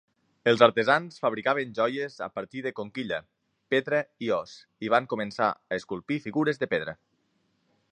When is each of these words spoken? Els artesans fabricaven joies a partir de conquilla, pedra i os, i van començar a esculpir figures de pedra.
Els 0.51 0.61
artesans 0.67 1.19
fabricaven 1.25 1.75
joies 1.79 2.15
a 2.27 2.29
partir 2.37 2.63
de 2.67 2.71
conquilla, 2.79 3.19
pedra 3.75 4.01
i 4.29 4.33
os, 4.39 4.57
i 4.87 4.91
van 4.97 5.11
començar 5.15 5.51
a 5.53 5.81
esculpir 5.81 6.21
figures 6.27 6.65
de 6.65 6.73
pedra. 6.77 6.97